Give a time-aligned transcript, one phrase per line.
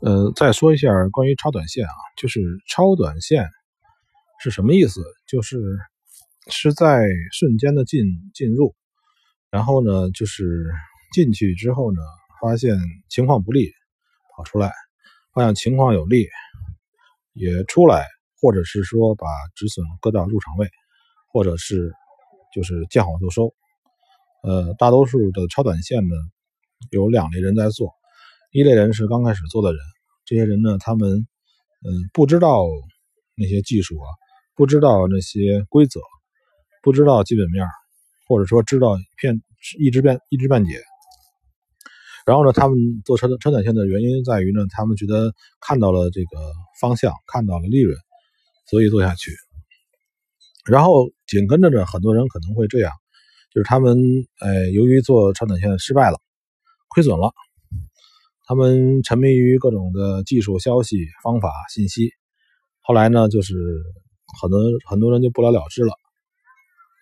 [0.00, 3.48] 呃，再说一下关于超短线啊，就是超短线
[4.40, 5.02] 是什么意思？
[5.26, 5.58] 就是
[6.50, 8.76] 是在瞬间的进进入，
[9.50, 10.70] 然后呢，就是
[11.12, 12.00] 进去之后呢，
[12.40, 13.72] 发现情况不利，
[14.36, 14.72] 跑出来，
[15.34, 16.28] 发现情况有利，
[17.32, 18.06] 也出来，
[18.40, 19.26] 或者是说把
[19.56, 20.70] 止损搁到入场位，
[21.32, 21.92] 或者是
[22.54, 23.52] 就是见好就收。
[24.44, 26.14] 呃，大多数的超短线呢，
[26.92, 27.97] 有两类人在做。
[28.50, 29.80] 一类人是刚开始做的人，
[30.24, 31.10] 这些人呢，他们
[31.84, 32.64] 嗯不知道
[33.34, 34.08] 那些技术啊，
[34.54, 36.00] 不知道那些规则，
[36.82, 37.66] 不知道基本面，
[38.26, 39.42] 或者说知道片
[39.78, 40.80] 一知半一知半解。
[42.24, 47.98] 然后呢，他们做车车短线的原因在于呢，他们觉得看到了这个方向，看到了利润，
[48.70, 49.30] 所以做下去。
[50.64, 52.92] 然后紧跟着呢，很多人可能会这样，
[53.52, 53.98] 就是他们
[54.40, 56.18] 呃由于做超短线失败了，
[56.88, 57.34] 亏损了。
[58.48, 62.10] 他们沉迷于各种的技术消息、方法、信息，
[62.80, 63.54] 后来呢，就是
[64.40, 65.92] 很多很多人就不了了之了。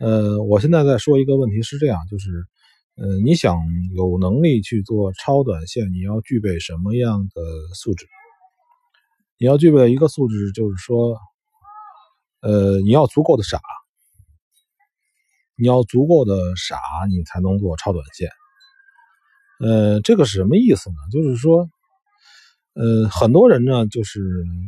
[0.00, 2.30] 呃，我现在在说一个问题是这样，就是，
[2.96, 3.56] 呃，你想
[3.94, 7.40] 有能力去做超短线，你要具备什么样的
[7.76, 8.08] 素质？
[9.38, 11.16] 你要具备一个素质，就是说，
[12.40, 13.60] 呃，你要足够的傻，
[15.56, 16.76] 你要足够的傻，
[17.08, 18.28] 你才能做超短线。
[19.58, 20.96] 呃，这个是什么意思呢？
[21.10, 21.70] 就是说，
[22.74, 24.20] 呃，很多人呢，就是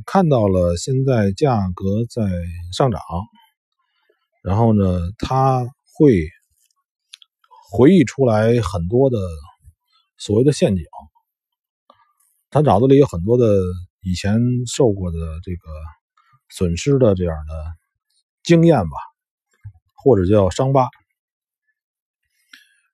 [0.06, 2.22] 看到了现在价格在
[2.72, 2.98] 上涨，
[4.42, 6.30] 然后呢，他会
[7.70, 9.18] 回忆出来很多的
[10.16, 10.84] 所谓的陷阱，
[12.48, 13.60] 他脑子里有很多的
[14.00, 15.68] 以前受过的这个
[16.48, 17.52] 损失的这样的
[18.42, 18.96] 经验吧，
[20.02, 20.88] 或者叫伤疤，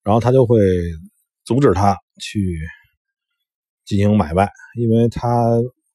[0.03, 0.59] 然后他就会。
[1.45, 2.59] 阻止他去
[3.85, 5.29] 进行买卖，因为他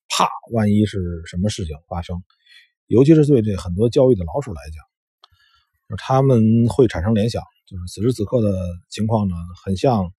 [0.08, 2.22] 怕万一是什么事情发生，
[2.86, 8.52] 尤其是对这很多交易的老手来讲，他们会产生联想，就是此时此刻的
[8.90, 10.12] 情况呢，很像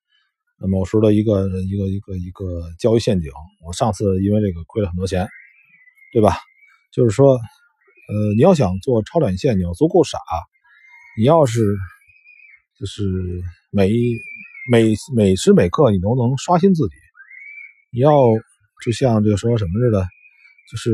[0.59, 3.31] 某时的一个一个一个一个交易陷阱。
[3.65, 5.29] 我上次因为这个亏了很多钱，
[6.13, 6.39] 对吧？
[6.93, 10.19] 就是说，呃，你要想做超短线，你要足够傻，
[11.17, 11.61] 你要是
[12.81, 13.05] 就是
[13.71, 14.19] 每一。
[14.71, 16.95] 每每时每刻，你都能刷新自己。
[17.91, 18.13] 你要
[18.85, 20.07] 就像这个说什么似的，
[20.71, 20.93] 就是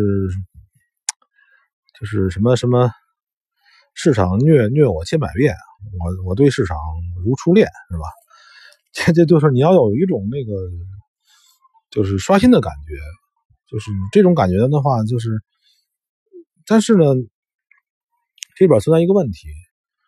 [2.00, 2.90] 就是什么什么
[3.92, 5.54] 市场虐虐我千百遍，
[6.00, 6.74] 我我对市场
[7.22, 8.08] 如初恋，是吧？
[8.96, 10.52] 这这就是你要有一种那个
[11.90, 12.94] 就是刷新的感觉，
[13.70, 15.28] 就是这种感觉的话，就是
[16.64, 17.04] 但是呢，
[18.56, 19.48] 这里边存在一个问题：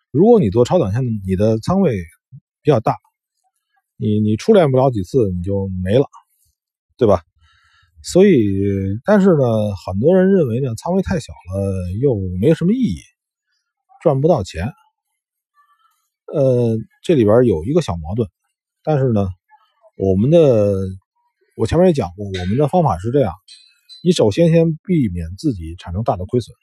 [0.09, 1.95] 如果你做超短线，你的仓位
[2.63, 2.95] 比较大。
[3.99, 6.05] 你你初练不了几次你就没了，
[6.97, 7.21] 对吧？
[8.01, 8.31] 所以，
[9.03, 13.01] 但是呢，很多人认为呢，仓位太小了又没什么意义，
[14.01, 14.71] 赚不到钱。
[16.33, 18.29] 呃，这里边有一个小矛盾，
[18.83, 19.27] 但是呢，
[19.97, 20.77] 我们的
[21.57, 23.33] 我前面也讲过，我们的方法是这样：
[24.01, 26.55] 你首先先避免自己产生大的亏损。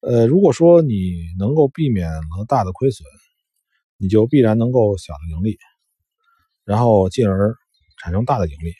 [0.00, 3.06] 呃，如果说你能够避免了大的亏损，
[3.96, 5.56] 你就必然能够小的盈利。
[6.64, 7.54] 然后进而
[8.02, 8.72] 产生大的盈利。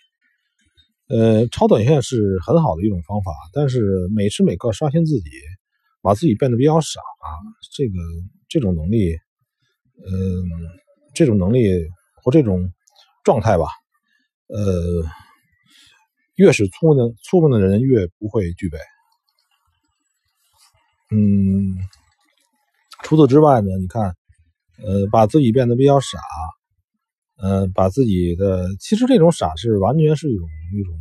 [1.08, 5.28] 呃，超短线是很好的一种方法，但是每时每刻刷新自己，
[6.02, 7.26] 把自己变得比较傻啊，
[7.72, 7.94] 这个
[8.48, 9.16] 这种能力，
[10.06, 10.12] 嗯，
[11.12, 11.68] 这种能力
[12.22, 12.72] 或这种
[13.24, 13.66] 状态吧，
[14.46, 15.04] 呃，
[16.36, 18.78] 越是聪明的聪明的人越不会具备。
[21.10, 21.74] 嗯，
[23.02, 24.14] 除此之外呢，你看，
[24.84, 26.18] 呃，把自己变得比较傻。
[27.42, 30.94] 呃，把自己的其实这种傻是完全是一种一种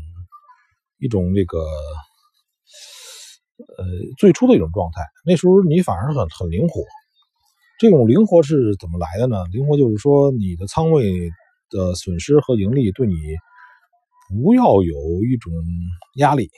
[1.00, 1.60] 一种这个
[3.78, 3.86] 呃
[4.18, 5.02] 最初的一种状态。
[5.26, 6.82] 那时候你反而很很灵活。
[7.78, 9.44] 这种灵活是怎么来的呢？
[9.52, 11.30] 灵活就是说你的仓位
[11.70, 13.16] 的损失和盈利对你
[14.30, 14.96] 不要有
[15.26, 15.52] 一种
[16.16, 16.50] 压力，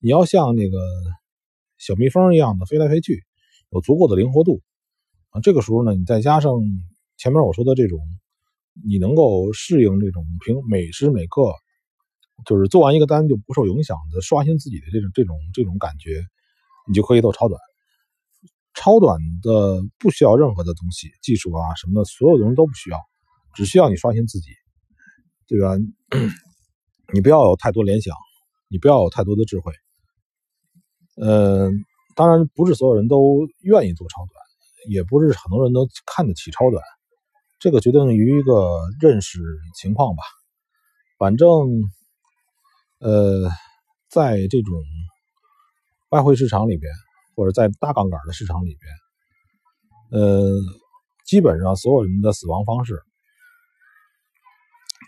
[0.00, 0.78] 你要像那个
[1.78, 3.24] 小蜜蜂一样的飞来飞去，
[3.70, 4.60] 有足够的灵活度
[5.30, 5.40] 啊。
[5.40, 6.52] 这个时候呢，你再加上
[7.16, 7.98] 前面我说的这种。
[8.84, 11.52] 你能够适应这种平每时每刻，
[12.46, 16.22] 就是做完一个单就不受影响的刷新自己的这种这种这种感觉，
[16.86, 17.60] 你就可以做超短。
[18.74, 22.98] 超短的不需要任何的东西，技术啊什么的，所有的人都不需要，
[23.54, 24.50] 只需要你刷新自己，
[25.48, 25.74] 对吧？
[27.12, 28.14] 你不要有太多联想，
[28.68, 29.72] 你不要有太多的智慧。
[31.16, 31.70] 呃，
[32.14, 34.40] 当然不是所有人都愿意做超短，
[34.88, 36.80] 也不是很多人都看得起超短。
[37.60, 39.40] 这个决定于一个认识
[39.74, 40.22] 情况吧，
[41.18, 41.48] 反正
[43.00, 43.50] 呃，
[44.08, 44.74] 在这种
[46.10, 46.92] 外汇市场里边，
[47.34, 48.78] 或者在大杠杆的市场里
[50.10, 50.52] 边，呃，
[51.26, 53.02] 基本上所有人的死亡方式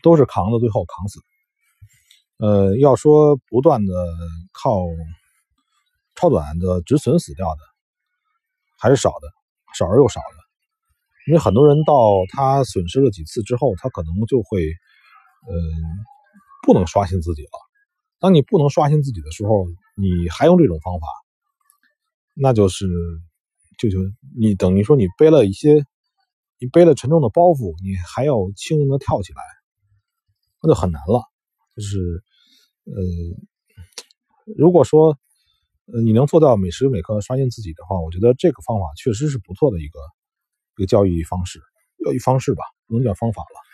[0.02, 1.20] 都是扛到最后扛死。
[2.38, 3.94] 呃，要说不断的
[4.52, 4.80] 靠
[6.16, 7.60] 超短的止损死掉的，
[8.78, 9.28] 还是少的，
[9.78, 10.39] 少而又少的。
[11.30, 11.94] 因为很多人到
[12.32, 14.60] 他损失了几次之后，他可能就会，
[15.46, 15.54] 呃，
[16.66, 17.50] 不能刷新自己了。
[18.18, 21.06] 当你不能刷新自己的时候，你还用这种方法，
[22.34, 22.88] 那就是，
[23.78, 24.00] 就就
[24.36, 25.84] 你等于说你背了一些，
[26.58, 29.42] 你背了沉重的包袱，你还要轻盈的跳起来，
[30.60, 31.22] 那就很难了。
[31.76, 32.24] 就是。
[32.86, 32.96] 呃，
[34.56, 35.16] 如果说
[35.92, 40.00] 呃你能做到每时每刻刷新自己的话，我觉得这个方法确实是不错的一个
[40.80, 41.60] 一个教育方式，
[42.02, 43.69] 教育方式吧，不能叫方法了。